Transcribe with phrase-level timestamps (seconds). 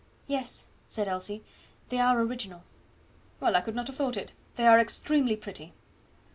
[0.25, 1.43] "Yes," said Elsie,
[1.89, 2.63] "they are original."
[3.39, 5.73] "Well, I could not have thought it; they are extremely pretty."